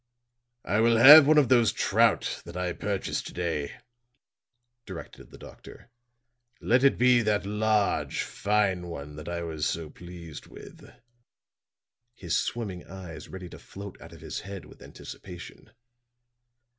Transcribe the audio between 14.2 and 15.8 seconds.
his head with anticipation.